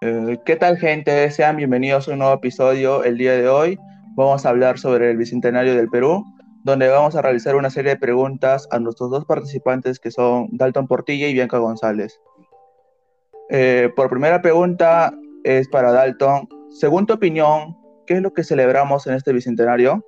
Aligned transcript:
Eh, 0.00 0.38
¿Qué 0.44 0.54
tal 0.54 0.78
gente? 0.78 1.28
Sean 1.32 1.56
bienvenidos 1.56 2.06
a 2.06 2.12
un 2.12 2.20
nuevo 2.20 2.34
episodio. 2.34 3.02
El 3.02 3.18
día 3.18 3.32
de 3.32 3.48
hoy 3.48 3.76
vamos 4.14 4.46
a 4.46 4.50
hablar 4.50 4.78
sobre 4.78 5.10
el 5.10 5.16
Bicentenario 5.16 5.74
del 5.74 5.88
Perú, 5.88 6.24
donde 6.62 6.86
vamos 6.86 7.16
a 7.16 7.22
realizar 7.22 7.56
una 7.56 7.68
serie 7.68 7.92
de 7.92 7.98
preguntas 7.98 8.68
a 8.70 8.78
nuestros 8.78 9.10
dos 9.10 9.24
participantes 9.24 9.98
que 9.98 10.12
son 10.12 10.50
Dalton 10.52 10.86
Portilla 10.86 11.26
y 11.26 11.34
Bianca 11.34 11.58
González. 11.58 12.20
Eh, 13.50 13.90
por 13.96 14.08
primera 14.08 14.40
pregunta 14.40 15.12
es 15.42 15.68
para 15.68 15.90
Dalton. 15.90 16.48
Según 16.70 17.06
tu 17.06 17.14
opinión, 17.14 17.76
¿qué 18.06 18.14
es 18.14 18.22
lo 18.22 18.32
que 18.32 18.44
celebramos 18.44 19.04
en 19.08 19.14
este 19.14 19.32
Bicentenario? 19.32 20.04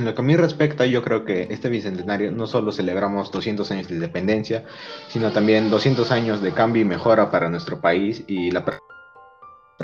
En 0.00 0.06
lo 0.06 0.14
que 0.14 0.22
a 0.22 0.24
mí 0.24 0.34
respecta, 0.34 0.86
yo 0.86 1.02
creo 1.02 1.26
que 1.26 1.48
este 1.50 1.68
bicentenario 1.68 2.32
no 2.32 2.46
solo 2.46 2.72
celebramos 2.72 3.30
200 3.30 3.70
años 3.70 3.88
de 3.88 3.96
independencia, 3.96 4.64
sino 5.08 5.30
también 5.30 5.68
200 5.68 6.10
años 6.10 6.40
de 6.40 6.52
cambio 6.52 6.80
y 6.80 6.86
mejora 6.86 7.30
para 7.30 7.50
nuestro 7.50 7.82
país 7.82 8.24
y 8.26 8.50
la 8.50 8.64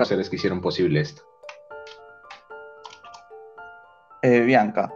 seres 0.07 0.31
que 0.31 0.37
hicieron 0.37 0.63
posible 0.63 1.01
esto. 1.01 1.21
Eh, 4.23 4.41
Bianca, 4.41 4.91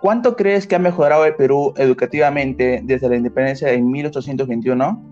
¿cuánto 0.00 0.36
crees 0.36 0.68
que 0.68 0.76
ha 0.76 0.78
mejorado 0.78 1.24
el 1.24 1.34
Perú 1.34 1.74
educativamente 1.76 2.82
desde 2.84 3.08
la 3.08 3.16
independencia 3.16 3.72
en 3.72 3.90
1821? 3.90 5.02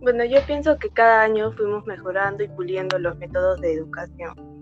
Bueno, 0.00 0.24
yo 0.24 0.40
pienso 0.46 0.78
que 0.78 0.88
cada 0.88 1.20
año 1.20 1.52
fuimos 1.52 1.84
mejorando 1.84 2.42
y 2.42 2.48
puliendo 2.48 2.98
los 2.98 3.14
métodos 3.18 3.60
de 3.60 3.74
educación. 3.74 4.57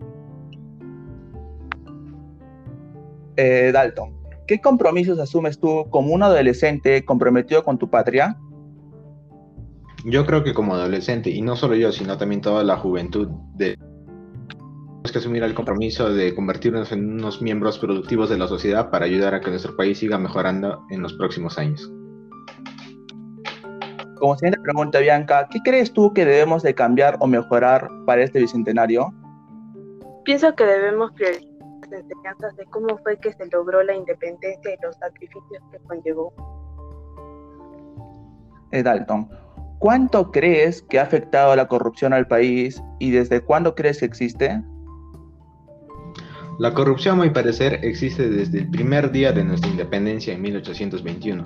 Eh, 3.37 3.71
Dalton, 3.73 4.15
¿qué 4.47 4.61
compromisos 4.61 5.19
asumes 5.19 5.59
tú 5.59 5.87
como 5.91 6.15
un 6.15 6.23
adolescente 6.23 7.05
comprometido 7.05 7.62
con 7.62 7.79
tu 7.79 7.91
patria? 7.91 8.37
Yo 10.05 10.25
creo 10.25 10.45
que 10.45 10.55
como 10.55 10.75
adolescente, 10.75 11.31
y 11.31 11.43
no 11.43 11.56
solo 11.56 11.75
yo, 11.75 11.93
sino 11.93 12.17
también 12.17 12.41
toda 12.41 12.62
la 12.62 12.77
juventud, 12.77 13.28
de... 13.55 13.77
tenemos 13.77 15.12
que 15.12 15.19
asumir 15.19 15.43
el 15.43 15.55
compromiso 15.55 16.12
de 16.12 16.34
convertirnos 16.34 16.93
en 16.93 17.15
unos 17.15 17.43
miembros 17.43 17.78
productivos 17.78 18.31
de 18.31 18.39
la 18.39 18.47
sociedad 18.47 18.91
para 18.91 19.05
ayudar 19.05 19.34
a 19.34 19.41
que 19.41 19.50
nuestro 19.50 19.77
país 19.77 19.98
siga 19.98 20.17
mejorando 20.17 20.84
en 20.91 21.03
los 21.03 21.12
próximos 21.15 21.59
años. 21.59 21.93
Como 24.19 24.34
siguiente 24.37 24.61
pregunta, 24.62 25.00
Bianca, 25.00 25.48
¿qué 25.50 25.59
crees 25.62 25.93
tú 25.93 26.15
que 26.15 26.25
debemos 26.25 26.62
de 26.62 26.75
cambiar 26.75 27.17
o 27.21 27.27
mejorar 27.27 27.91
para 28.06 28.23
este 28.23 28.39
bicentenario? 28.39 29.12
Pienso 30.25 30.55
que 30.55 30.65
debemos 30.65 31.12
priorizar 31.12 31.45
enseñanzas 31.92 32.56
de 32.56 32.65
cómo 32.67 32.98
fue 32.98 33.19
que 33.19 33.33
se 33.33 33.47
logró 33.47 33.83
la 33.83 33.95
independencia 33.95 34.75
y 34.75 34.83
los 34.83 34.97
sacrificios 34.97 35.62
que 35.70 35.79
conllevó. 35.87 36.33
Eh, 38.73 38.83
Dalton, 38.83 39.28
¿cuánto 39.78 40.31
crees 40.31 40.83
que 40.83 40.98
ha 40.98 41.03
afectado 41.03 41.55
la 41.56 41.69
corrupción 41.69 42.12
al 42.12 42.27
país 42.27 42.83
y 42.98 43.11
desde 43.11 43.41
cuándo 43.41 43.75
crees 43.75 44.01
que 44.01 44.06
existe? 44.06 44.62
La 46.59 46.73
corrupción, 46.73 47.20
a 47.20 47.25
mi 47.25 47.31
parecer, 47.31 47.81
existe 47.83 48.31
desde 48.31 48.61
el 48.61 48.71
primer 48.71 49.11
día 49.11 49.33
de 49.33 49.45
nuestra 49.45 49.71
independencia 49.71 50.33
en 50.33 50.41
1821 50.41 51.43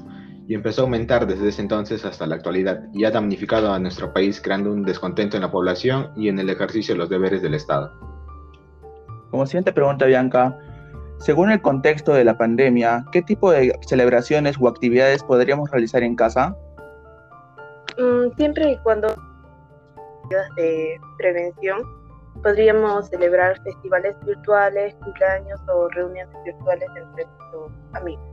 y 0.47 0.55
empezó 0.55 0.83
a 0.83 0.85
aumentar 0.85 1.27
desde 1.27 1.49
ese 1.49 1.63
entonces 1.63 2.05
hasta 2.05 2.27
la 2.27 2.37
actualidad 2.37 2.89
y 2.93 3.05
ha 3.05 3.11
damnificado 3.11 3.73
a 3.73 3.79
nuestro 3.79 4.13
país 4.13 4.41
creando 4.41 4.73
un 4.73 4.85
descontento 4.85 5.37
en 5.37 5.43
la 5.43 5.51
población 5.51 6.11
y 6.17 6.29
en 6.29 6.39
el 6.39 6.51
ejercicio 6.51 6.95
de 6.95 6.99
los 6.99 7.11
deberes 7.11 7.43
del 7.43 7.55
Estado. 7.55 8.10
Como 9.31 9.47
siguiente 9.47 9.73
pregunta, 9.73 10.07
Bianca, 10.07 10.59
según 11.19 11.51
el 11.51 11.61
contexto 11.61 12.13
de 12.15 12.25
la 12.25 12.37
pandemia, 12.37 13.05
¿qué 13.13 13.23
tipo 13.23 13.51
de 13.51 13.79
celebraciones 13.87 14.57
o 14.61 14.69
actividades 14.69 15.23
podríamos 15.23 15.71
realizar 15.71 16.03
en 16.03 16.17
casa? 16.17 16.57
Mm, 17.99 18.35
siempre 18.37 18.73
y 18.73 18.79
cuando 18.79 19.15
de 20.57 21.01
prevención, 21.19 21.83
podríamos 22.43 23.09
celebrar 23.09 23.61
festivales 23.63 24.15
virtuales, 24.25 24.95
cumpleaños 25.03 25.61
o 25.69 25.89
reuniones 25.89 26.35
virtuales 26.45 26.89
entre 26.97 27.25
nuestros 27.25 27.73
amigos. 27.93 28.25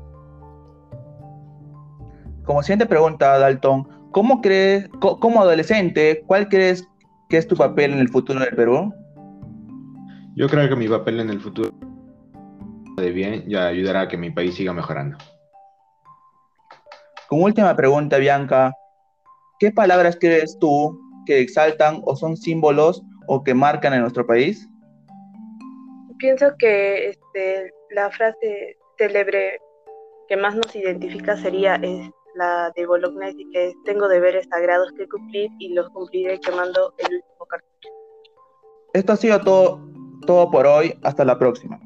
Como 2.44 2.64
siguiente 2.64 2.86
pregunta, 2.86 3.38
Dalton, 3.40 3.88
¿cómo 4.12 4.42
crees, 4.42 4.88
como 5.00 5.42
adolescente, 5.42 6.24
cuál 6.28 6.48
crees 6.48 6.88
que 7.30 7.38
es 7.38 7.48
tu 7.48 7.58
papel 7.58 7.94
en 7.94 8.00
el 8.00 8.10
futuro 8.10 8.40
del 8.40 8.56
Perú? 8.56 8.94
Yo 10.38 10.48
creo 10.48 10.70
que 10.70 10.76
mi 10.76 10.88
papel 10.88 11.20
en 11.20 11.32
el 11.32 11.42
futuro 11.42 11.72
de 12.98 13.10
bien 13.10 13.44
y 13.48 13.56
ayudará 13.56 14.02
a 14.02 14.08
que 14.08 14.18
mi 14.18 14.30
país 14.30 14.54
siga 14.54 14.72
mejorando. 14.72 15.18
Como 17.28 17.46
última 17.46 17.76
pregunta, 17.76 18.20
Bianca, 18.20 18.72
¿qué 19.60 19.72
palabras 19.72 20.16
crees 20.22 20.56
tú 20.60 21.02
que 21.26 21.40
exaltan 21.40 22.02
o 22.06 22.16
son 22.16 22.38
símbolos 22.38 23.02
o 23.26 23.44
que 23.44 23.56
marcan 23.56 23.96
en 23.96 24.02
nuestro 24.02 24.28
país? 24.28 24.70
Pienso 26.20 26.56
que 26.60 27.10
este, 27.10 27.74
la 27.90 28.12
frase 28.12 28.78
célebre 29.00 29.60
que 30.28 30.38
más 30.38 30.56
nos 30.56 30.76
identifica 30.76 31.36
sería 31.36 31.78
es 31.78 32.12
la 32.36 32.72
de 32.76 32.86
Bolognesi, 32.86 33.50
que 33.52 33.70
es 33.70 33.76
tengo 33.86 34.08
deberes 34.08 34.46
sagrados 34.52 34.92
que 34.92 35.08
cumplir 35.08 35.50
y 35.58 35.74
los 35.74 35.90
cumpliré 35.90 36.40
quemando 36.42 36.94
el 37.00 37.16
último 37.16 37.46
cartucho. 37.50 37.90
Esto 38.94 39.14
ha 39.14 39.18
sido 39.18 39.42
todo 39.42 39.87
todo 40.26 40.50
por 40.52 40.68
hoy. 40.68 40.94
Hasta 41.04 41.26
la 41.26 41.38
próxima. 41.38 41.80